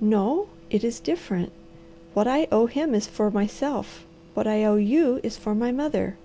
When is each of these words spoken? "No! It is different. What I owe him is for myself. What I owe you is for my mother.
"No! 0.00 0.48
It 0.68 0.82
is 0.82 0.98
different. 0.98 1.52
What 2.12 2.26
I 2.26 2.48
owe 2.50 2.66
him 2.66 2.92
is 2.92 3.06
for 3.06 3.30
myself. 3.30 4.04
What 4.34 4.48
I 4.48 4.64
owe 4.64 4.74
you 4.74 5.20
is 5.22 5.36
for 5.36 5.54
my 5.54 5.70
mother. 5.70 6.16